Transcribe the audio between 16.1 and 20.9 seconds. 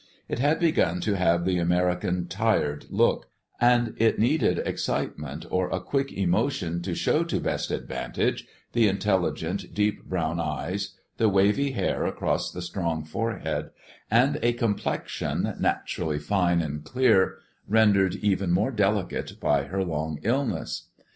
fine and clear, rendered even more delicate by her long illness.